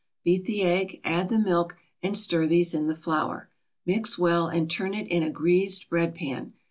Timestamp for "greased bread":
5.29-6.15